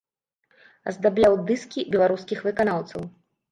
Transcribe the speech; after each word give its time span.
Аздабляў 0.91 1.37
дыскі 1.51 1.85
беларускіх 1.99 2.43
выканаўцаў. 2.49 3.01